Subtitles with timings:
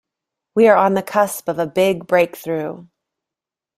[0.55, 2.87] We are on the cusp of a big breakthrough.